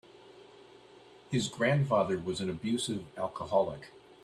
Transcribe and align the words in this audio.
His 1.29 1.47
grandfather 1.47 2.17
was 2.17 2.41
an 2.41 2.49
abusive 2.49 3.03
alcoholic. 3.19 3.91